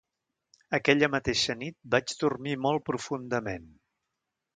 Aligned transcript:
Aquella 0.77 1.09
mateixa 1.15 1.55
nit 1.59 1.77
vaig 1.95 2.13
dormir 2.23 2.55
molt 2.63 2.87
profundament. 2.91 3.69